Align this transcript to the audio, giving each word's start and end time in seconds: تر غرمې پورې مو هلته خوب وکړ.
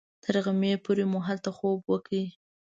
تر 0.23 0.33
غرمې 0.43 0.73
پورې 0.85 1.03
مو 1.11 1.19
هلته 1.27 1.49
خوب 1.57 1.79
وکړ. 1.91 2.11